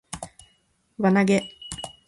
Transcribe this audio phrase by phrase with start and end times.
[0.97, 1.47] 輪投げ